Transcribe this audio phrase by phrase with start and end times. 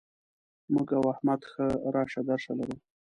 [0.73, 1.65] موږ او احمد ښه
[1.95, 2.77] راشه درشه لرو.